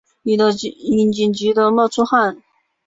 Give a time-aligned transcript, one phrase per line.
[0.23, 2.41] 已经急的冒出汗